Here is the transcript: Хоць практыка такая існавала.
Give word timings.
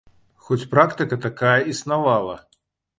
Хоць 0.45 0.67
практыка 0.71 1.21
такая 1.27 1.55
існавала. 1.77 2.45